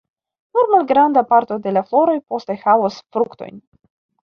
[0.57, 3.63] Nur malgranda parto de la floroj poste havos fruktojn.